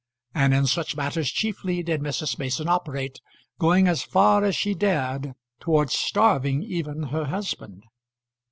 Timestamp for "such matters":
0.65-1.29